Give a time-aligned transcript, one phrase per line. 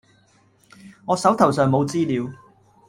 [1.05, 2.33] 我手頭上冇資料